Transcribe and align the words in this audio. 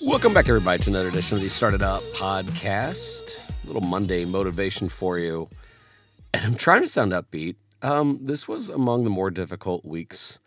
Welcome 0.00 0.32
back, 0.32 0.48
everybody, 0.48 0.80
to 0.84 0.90
another 0.90 1.08
edition 1.08 1.38
of 1.38 1.42
the 1.42 1.48
StartEdUp 1.48 2.00
podcast. 2.12 3.40
A 3.64 3.66
little 3.66 3.82
Monday 3.82 4.24
motivation 4.24 4.88
for 4.88 5.18
you. 5.18 5.48
And 6.32 6.44
I'm 6.44 6.54
trying 6.54 6.82
to 6.82 6.88
sound 6.88 7.10
upbeat. 7.10 7.56
Um, 7.82 8.20
this 8.22 8.46
was 8.46 8.70
among 8.70 9.02
the 9.02 9.10
more 9.10 9.28
difficult 9.32 9.84
weeks 9.84 10.38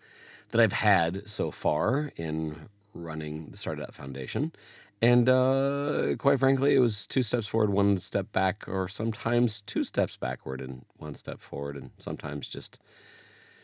that 0.51 0.61
I've 0.61 0.71
had 0.71 1.27
so 1.27 1.51
far 1.51 2.13
in 2.15 2.69
running 2.94 3.47
the 3.47 3.58
StartEdUp 3.58 3.94
Foundation. 3.94 4.53
And 5.01 5.28
uh, 5.28 6.15
quite 6.18 6.40
frankly, 6.40 6.74
it 6.74 6.79
was 6.79 7.06
two 7.06 7.22
steps 7.22 7.46
forward, 7.46 7.72
one 7.72 7.97
step 7.97 8.31
back, 8.31 8.63
or 8.70 8.88
sometimes 8.88 9.60
two 9.60 9.83
steps 9.83 10.15
backward 10.15 10.62
and 10.62 10.86
one 10.96 11.13
step 11.13 11.42
forward, 11.42 11.76
and 11.76 11.92
sometimes 11.97 12.47
just 12.47 12.81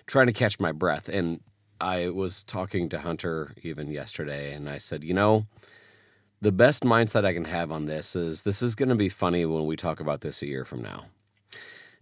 trying 0.05 0.27
to 0.27 0.33
catch 0.33 0.59
my 0.59 0.73
breath. 0.73 1.07
And 1.07 1.39
I 1.79 2.09
was 2.09 2.43
talking 2.43 2.89
to 2.89 2.99
Hunter 2.99 3.53
even 3.63 3.91
yesterday, 3.91 4.53
and 4.53 4.69
I 4.69 4.77
said, 4.77 5.03
you 5.03 5.13
know, 5.13 5.45
the 6.41 6.51
best 6.51 6.83
mindset 6.83 7.25
I 7.25 7.33
can 7.33 7.45
have 7.45 7.71
on 7.71 7.85
this 7.85 8.15
is 8.15 8.43
this 8.43 8.61
is 8.61 8.75
going 8.75 8.89
to 8.89 8.95
be 8.95 9.09
funny 9.09 9.45
when 9.45 9.65
we 9.65 9.75
talk 9.75 9.99
about 9.99 10.21
this 10.21 10.41
a 10.41 10.47
year 10.47 10.65
from 10.65 10.81
now. 10.81 11.05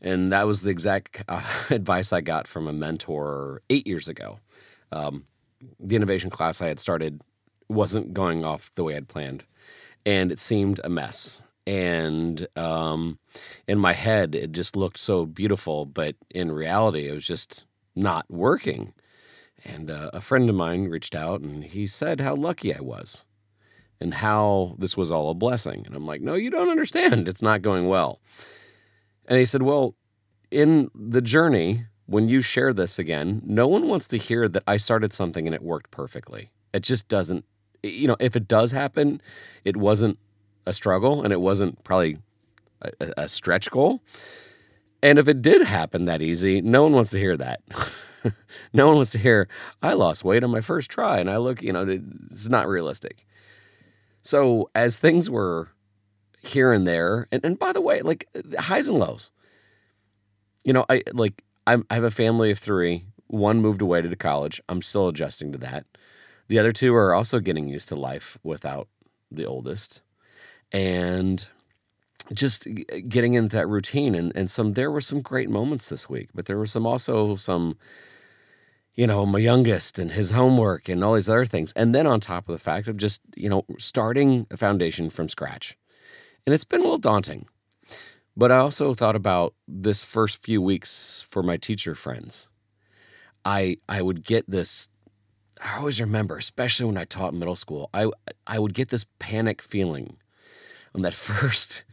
And 0.01 0.31
that 0.31 0.45
was 0.45 0.61
the 0.61 0.71
exact 0.71 1.23
uh, 1.27 1.41
advice 1.69 2.11
I 2.11 2.21
got 2.21 2.47
from 2.47 2.67
a 2.67 2.73
mentor 2.73 3.61
eight 3.69 3.87
years 3.87 4.07
ago. 4.07 4.39
Um, 4.91 5.25
the 5.79 5.95
innovation 5.95 6.29
class 6.29 6.61
I 6.61 6.67
had 6.67 6.79
started 6.79 7.21
wasn't 7.67 8.13
going 8.13 8.45
off 8.45 8.71
the 8.75 8.83
way 8.83 8.95
I'd 8.95 9.07
planned, 9.07 9.45
and 10.05 10.31
it 10.31 10.39
seemed 10.39 10.79
a 10.83 10.89
mess. 10.89 11.41
And 11.67 12.47
um, 12.55 13.17
in 13.67 13.79
my 13.79 13.93
head, 13.93 14.35
it 14.35 14.51
just 14.51 14.75
looked 14.75 14.99
so 14.99 15.25
beautiful, 15.25 15.85
but 15.85 16.15
in 16.29 16.51
reality, 16.51 17.07
it 17.07 17.13
was 17.13 17.25
just 17.25 17.65
not 17.95 18.29
working. 18.29 18.93
And 19.65 19.89
uh, 19.89 20.11
a 20.13 20.21
friend 20.21 20.49
of 20.49 20.55
mine 20.55 20.85
reached 20.85 21.15
out 21.15 21.41
and 21.41 21.63
he 21.63 21.87
said 21.87 22.21
how 22.21 22.35
lucky 22.35 22.73
I 22.73 22.81
was 22.81 23.25
and 23.99 24.15
how 24.15 24.75
this 24.77 24.95
was 24.95 25.11
all 25.11 25.31
a 25.31 25.33
blessing. 25.33 25.83
And 25.85 25.95
I'm 25.95 26.05
like, 26.05 26.21
no, 26.21 26.35
you 26.35 26.49
don't 26.49 26.69
understand. 26.69 27.27
It's 27.27 27.41
not 27.41 27.61
going 27.61 27.87
well. 27.87 28.19
And 29.27 29.39
he 29.39 29.45
said, 29.45 29.63
well, 29.63 29.95
in 30.51 30.91
the 30.93 31.21
journey, 31.21 31.85
when 32.05 32.29
you 32.29 32.41
share 32.41 32.73
this 32.73 32.99
again, 32.99 33.41
no 33.43 33.67
one 33.67 33.87
wants 33.87 34.07
to 34.09 34.17
hear 34.17 34.47
that 34.47 34.63
I 34.67 34.77
started 34.77 35.11
something 35.11 35.47
and 35.47 35.55
it 35.55 35.63
worked 35.63 35.89
perfectly. 35.89 36.51
It 36.73 36.83
just 36.83 37.07
doesn't, 37.07 37.45
you 37.81 38.07
know, 38.07 38.17
if 38.19 38.35
it 38.35 38.47
does 38.47 38.71
happen, 38.71 39.21
it 39.63 39.77
wasn't 39.77 40.19
a 40.67 40.73
struggle 40.73 41.23
and 41.23 41.33
it 41.33 41.41
wasn't 41.41 41.83
probably 41.83 42.17
a, 42.81 42.91
a 43.17 43.27
stretch 43.27 43.71
goal. 43.71 44.01
And 45.01 45.17
if 45.17 45.27
it 45.27 45.41
did 45.41 45.63
happen 45.63 46.05
that 46.05 46.21
easy, 46.21 46.61
no 46.61 46.83
one 46.83 46.93
wants 46.93 47.11
to 47.11 47.19
hear 47.19 47.37
that. 47.37 47.61
no 48.73 48.87
one 48.87 48.95
wants 48.97 49.11
to 49.11 49.19
hear, 49.19 49.47
I 49.81 49.93
lost 49.93 50.23
weight 50.23 50.43
on 50.43 50.51
my 50.51 50.61
first 50.61 50.89
try 50.89 51.19
and 51.19 51.29
I 51.29 51.37
look, 51.37 51.61
you 51.61 51.73
know, 51.73 51.85
it's 51.87 52.49
not 52.49 52.67
realistic. 52.67 53.25
So 54.21 54.69
as 54.73 54.97
things 54.97 55.29
were 55.29 55.69
here 56.41 56.73
and 56.73 56.87
there, 56.87 57.27
and, 57.31 57.43
and 57.45 57.59
by 57.59 57.73
the 57.73 57.81
way, 57.81 58.01
like 58.01 58.27
highs 58.57 58.89
and 58.89 58.99
lows, 58.99 59.31
you 60.63 60.73
know, 60.73 60.85
I 60.89 61.03
like 61.13 61.43
I'm, 61.67 61.85
I 61.89 61.95
have 61.95 62.03
a 62.03 62.11
family 62.11 62.51
of 62.51 62.59
three. 62.59 63.05
One 63.27 63.61
moved 63.61 63.81
away 63.81 64.01
to 64.01 64.15
college. 64.15 64.61
I'm 64.67 64.81
still 64.81 65.07
adjusting 65.07 65.51
to 65.51 65.57
that. 65.59 65.85
The 66.47 66.59
other 66.59 66.71
two 66.71 66.93
are 66.95 67.13
also 67.13 67.39
getting 67.39 67.67
used 67.67 67.87
to 67.89 67.95
life 67.95 68.37
without 68.43 68.87
the 69.31 69.45
oldest, 69.45 70.01
and 70.71 71.47
just 72.33 72.67
getting 73.07 73.33
into 73.33 73.55
that 73.55 73.67
routine. 73.67 74.15
And 74.15 74.31
and 74.35 74.49
some 74.49 74.73
there 74.73 74.91
were 74.91 75.01
some 75.01 75.21
great 75.21 75.49
moments 75.49 75.89
this 75.89 76.09
week, 76.09 76.29
but 76.33 76.45
there 76.45 76.57
were 76.57 76.65
some 76.65 76.85
also 76.85 77.35
some 77.35 77.77
you 78.95 79.05
know, 79.07 79.25
my 79.25 79.39
youngest 79.39 79.99
and 79.99 80.11
his 80.11 80.31
homework 80.31 80.87
and 80.87 81.03
all 81.03 81.15
these 81.15 81.29
other 81.29 81.45
things. 81.45 81.73
And 81.75 81.93
then 81.93 82.07
on 82.07 82.19
top 82.19 82.47
of 82.47 82.53
the 82.53 82.63
fact 82.63 82.87
of 82.87 82.97
just, 82.97 83.21
you 83.35 83.49
know, 83.49 83.65
starting 83.77 84.47
a 84.49 84.57
foundation 84.57 85.09
from 85.09 85.27
scratch. 85.29 85.77
And 86.45 86.53
it's 86.53 86.63
been 86.63 86.79
a 86.79 86.83
little 86.83 86.97
daunting. 86.97 87.47
But 88.37 88.51
I 88.51 88.57
also 88.57 88.93
thought 88.93 89.15
about 89.15 89.53
this 89.67 90.03
first 90.05 90.43
few 90.43 90.61
weeks 90.61 91.25
for 91.29 91.41
my 91.43 91.57
teacher 91.57 91.95
friends. 91.95 92.49
I 93.43 93.77
I 93.87 94.01
would 94.01 94.23
get 94.25 94.49
this 94.49 94.89
I 95.63 95.77
always 95.77 96.01
remember, 96.01 96.37
especially 96.37 96.85
when 96.85 96.97
I 96.97 97.05
taught 97.05 97.33
middle 97.33 97.55
school, 97.55 97.89
I 97.93 98.09
I 98.45 98.59
would 98.59 98.73
get 98.73 98.89
this 98.89 99.05
panic 99.19 99.61
feeling 99.61 100.17
on 100.93 101.01
that 101.01 101.13
first 101.29 101.85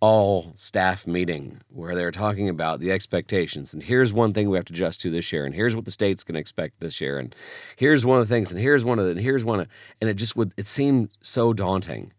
all 0.00 0.52
staff 0.54 1.06
meeting 1.06 1.60
where 1.68 1.96
they're 1.96 2.12
talking 2.12 2.48
about 2.48 2.78
the 2.78 2.92
expectations. 2.92 3.74
And 3.74 3.82
here's 3.82 4.12
one 4.12 4.32
thing 4.32 4.48
we 4.48 4.56
have 4.56 4.64
to 4.66 4.72
adjust 4.72 5.00
to 5.00 5.10
this 5.10 5.32
year 5.32 5.44
and 5.44 5.54
here's 5.54 5.74
what 5.74 5.84
the 5.84 5.90
state's 5.90 6.22
going 6.22 6.34
to 6.34 6.40
expect 6.40 6.80
this 6.80 7.00
year 7.00 7.18
and 7.18 7.34
here's 7.76 8.06
one 8.06 8.20
of 8.20 8.28
the 8.28 8.32
things 8.32 8.50
and 8.52 8.60
here's 8.60 8.84
one 8.84 8.98
of 8.98 9.06
the 9.06 9.12
and 9.12 9.20
here's 9.20 9.44
one 9.44 9.60
of 9.60 9.68
and 10.00 10.08
it 10.08 10.14
just 10.14 10.36
would 10.36 10.54
it 10.56 10.66
seemed 10.66 11.10
so 11.20 11.52
daunting. 11.52 12.12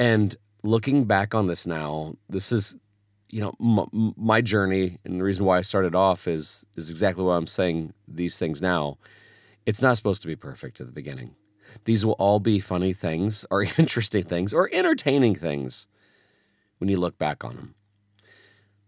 And 0.00 0.34
looking 0.62 1.04
back 1.04 1.34
on 1.34 1.46
this 1.46 1.66
now 1.66 2.14
this 2.28 2.50
is 2.50 2.76
you 3.30 3.40
know 3.40 3.54
m- 3.60 4.14
my 4.16 4.40
journey 4.40 4.98
and 5.04 5.20
the 5.20 5.24
reason 5.24 5.44
why 5.44 5.58
I 5.58 5.62
started 5.62 5.94
off 5.94 6.26
is 6.26 6.66
is 6.76 6.90
exactly 6.90 7.22
why 7.22 7.36
I'm 7.36 7.46
saying 7.46 7.92
these 8.08 8.36
things 8.36 8.60
now. 8.60 8.98
It's 9.64 9.82
not 9.82 9.96
supposed 9.96 10.22
to 10.22 10.28
be 10.28 10.36
perfect 10.36 10.80
at 10.80 10.86
the 10.86 10.92
beginning. 10.92 11.36
These 11.84 12.04
will 12.04 12.14
all 12.14 12.40
be 12.40 12.58
funny 12.58 12.92
things 12.92 13.46
or 13.48 13.62
interesting 13.78 14.24
things 14.24 14.52
or 14.52 14.68
entertaining 14.72 15.36
things 15.36 15.86
when 16.80 16.88
you 16.88 16.98
look 16.98 17.18
back 17.18 17.44
on 17.44 17.54
them. 17.56 17.74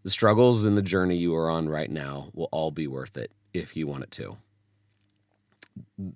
The 0.03 0.11
struggles 0.11 0.65
and 0.65 0.77
the 0.77 0.83
journey 0.83 1.17
you 1.17 1.35
are 1.37 1.49
on 1.49 1.69
right 1.69 1.91
now 1.91 2.31
will 2.33 2.49
all 2.51 2.73
be 2.73 2.89
worth 2.89 3.17
it 3.17 3.31
if 3.55 3.77
you 3.77 3.87
want 3.87 4.03
it 4.03 4.11
to. 4.13 4.39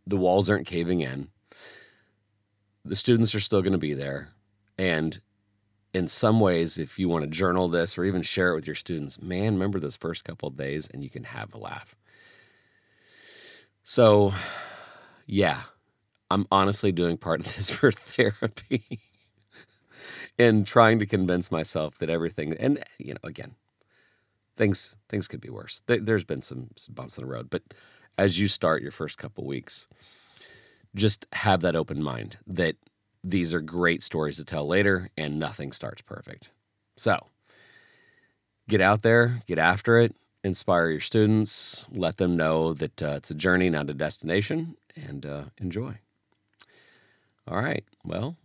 The 0.06 0.16
walls 0.16 0.50
aren't 0.50 0.66
caving 0.66 1.02
in. 1.02 1.28
The 2.84 2.96
students 2.96 3.34
are 3.34 3.40
still 3.40 3.62
going 3.62 3.72
to 3.72 3.78
be 3.78 3.94
there. 3.94 4.30
And 4.78 5.20
in 5.94 6.08
some 6.08 6.40
ways, 6.40 6.78
if 6.78 6.98
you 6.98 7.08
want 7.08 7.24
to 7.24 7.30
journal 7.30 7.68
this 7.68 7.96
or 7.96 8.04
even 8.04 8.22
share 8.22 8.52
it 8.52 8.54
with 8.56 8.66
your 8.66 8.74
students, 8.74 9.20
man, 9.20 9.54
remember 9.54 9.78
those 9.78 9.96
first 9.96 10.24
couple 10.24 10.48
of 10.48 10.56
days 10.56 10.88
and 10.88 11.04
you 11.04 11.10
can 11.10 11.24
have 11.24 11.54
a 11.54 11.58
laugh. 11.58 11.94
So, 13.82 14.32
yeah, 15.26 15.62
I'm 16.30 16.46
honestly 16.50 16.90
doing 16.90 17.18
part 17.18 17.40
of 17.40 17.54
this 17.54 17.70
for 17.74 17.92
therapy 17.92 19.00
and 20.38 20.66
trying 20.66 20.98
to 20.98 21.06
convince 21.06 21.50
myself 21.50 21.98
that 21.98 22.10
everything 22.10 22.54
and 22.54 22.82
you 22.98 23.14
know 23.14 23.20
again 23.24 23.54
things 24.56 24.96
things 25.08 25.28
could 25.28 25.40
be 25.40 25.50
worse. 25.50 25.82
There, 25.86 26.00
has 26.14 26.24
been 26.24 26.42
some, 26.42 26.70
some, 26.76 26.94
bumps 26.94 27.18
in 27.18 27.24
the 27.24 27.30
road 27.30 27.50
but 27.50 27.62
as 28.18 28.38
you 28.38 28.48
start 28.48 28.82
your 28.82 28.90
first 28.90 29.18
couple 29.18 29.44
weeks 29.44 29.88
just 30.94 31.26
have 31.32 31.60
that 31.60 31.76
open 31.76 32.02
mind 32.02 32.38
that 32.46 32.76
these 33.22 33.52
are 33.52 33.60
great 33.60 34.02
stories 34.02 34.36
to 34.36 34.44
tell 34.44 34.66
later 34.66 35.10
and 35.16 35.38
nothing 35.38 35.72
starts 35.72 36.00
perfect. 36.00 36.50
So 36.96 37.26
get 38.68 38.80
out 38.80 39.02
there 39.02 39.42
get 39.46 39.58
after 39.58 39.98
it 39.98 40.14
inspire 40.42 40.90
your 40.90 41.00
students 41.00 41.86
let 41.90 42.16
them 42.16 42.36
know 42.36 42.72
that 42.72 43.02
uh, 43.02 43.14
it's 43.16 43.30
a 43.30 43.34
journey 43.34 43.68
not 43.70 43.90
a 43.90 43.94
destination 43.94 44.76
and 44.94 45.26
uh, 45.26 45.44
enjoy. 45.58 45.98
All 47.46 47.60
right 47.60 47.84
well 48.04 48.36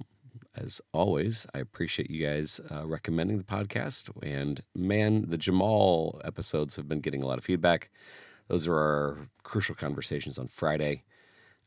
as 0.55 0.81
always, 0.91 1.47
I 1.53 1.59
appreciate 1.59 2.09
you 2.09 2.25
guys 2.25 2.59
uh, 2.69 2.85
recommending 2.85 3.37
the 3.37 3.43
podcast. 3.43 4.09
And 4.21 4.61
man, 4.75 5.25
the 5.27 5.37
Jamal 5.37 6.21
episodes 6.23 6.75
have 6.75 6.87
been 6.87 6.99
getting 6.99 7.23
a 7.23 7.27
lot 7.27 7.37
of 7.37 7.43
feedback. 7.43 7.89
Those 8.47 8.67
are 8.67 8.75
our 8.75 9.29
crucial 9.43 9.75
conversations 9.75 10.37
on 10.37 10.47
Friday. 10.47 11.03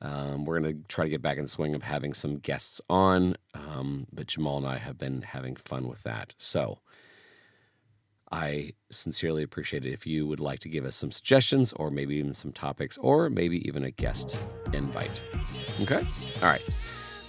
Um, 0.03 0.45
we're 0.45 0.61
going 0.61 0.83
to 0.83 0.89
try 0.89 1.05
to 1.05 1.11
get 1.11 1.23
back 1.23 1.39
in 1.39 1.45
the 1.45 1.49
swing 1.49 1.75
of 1.75 1.83
having 1.83 2.13
some 2.13 2.37
guests 2.37 2.81
on, 2.91 3.37
um, 3.55 4.07
but 4.13 4.27
Jamal 4.27 4.59
and 4.59 4.67
I 4.67 4.77
have 4.77 4.99
been 4.99 5.23
having 5.23 5.57
fun 5.57 5.89
with 5.89 6.03
that. 6.03 6.35
So 6.37 6.81
I 8.31 8.73
sincerely 8.91 9.43
appreciate 9.43 9.87
it 9.87 9.93
if 9.93 10.07
you 10.07 10.27
would 10.27 10.41
like 10.41 10.59
to 10.61 10.69
give 10.69 10.85
us 10.85 10.97
some 10.97 11.11
suggestions 11.11 11.73
or 11.75 11.91
maybe 11.91 12.17
even 12.17 12.35
some 12.35 12.53
topics 12.53 12.99
or 12.99 13.31
maybe 13.31 13.67
even 13.67 13.85
a 13.85 13.91
guest 13.91 14.41
invite. 14.73 15.23
Okay? 15.81 16.05
All 16.43 16.49
right. 16.49 16.63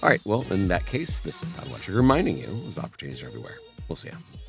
All 0.06 0.12
right, 0.12 0.20
well, 0.24 0.46
in 0.52 0.68
that 0.68 0.86
case, 0.86 1.18
this 1.18 1.42
is 1.42 1.50
Don 1.50 1.64
Wettrick 1.64 1.96
reminding 1.96 2.38
you 2.38 2.46
those 2.46 2.78
opportunities 2.78 3.24
are 3.24 3.26
everywhere. 3.26 3.56
We'll 3.88 3.96
see 3.96 4.10
you. 4.10 4.45